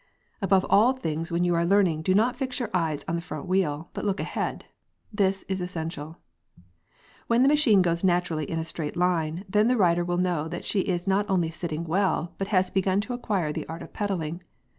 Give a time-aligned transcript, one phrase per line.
[0.41, 3.45] Above all things when you are learning do not fix your eyes on the front
[3.45, 4.65] wheel, but look ahead.
[5.13, 6.17] This is essential.
[7.27, 10.65] When the machine goes naturally in a straight line, then the rider will know that
[10.65, 14.41] she is not only sitting well, but has begun to acquire the art of pedalling.